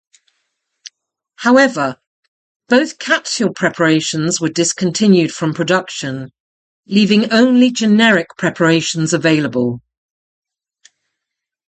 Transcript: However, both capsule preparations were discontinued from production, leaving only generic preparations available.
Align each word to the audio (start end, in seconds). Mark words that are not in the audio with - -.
However, 1.35 1.97
both 2.67 2.97
capsule 2.97 3.53
preparations 3.53 4.41
were 4.41 4.49
discontinued 4.49 5.31
from 5.31 5.53
production, 5.53 6.31
leaving 6.87 7.31
only 7.31 7.69
generic 7.71 8.29
preparations 8.35 9.13
available. 9.13 9.79